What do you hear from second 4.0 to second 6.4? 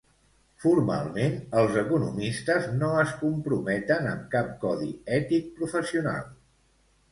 amb cap codi ètic professional.